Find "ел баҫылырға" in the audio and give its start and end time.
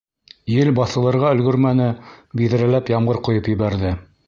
0.53-1.33